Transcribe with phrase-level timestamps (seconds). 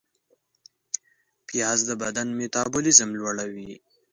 [1.47, 3.71] پیاز د بدن میتابولیزم لوړوي